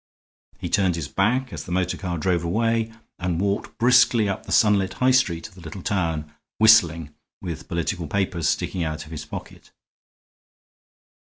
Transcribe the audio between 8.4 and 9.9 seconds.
sticking out of his pocket.